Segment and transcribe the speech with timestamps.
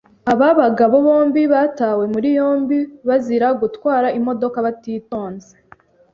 [0.31, 5.53] Aba bagabo bombi batawe muri yombi bazira gutwara imodoka batitonze.